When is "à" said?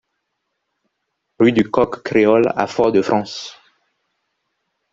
2.55-2.65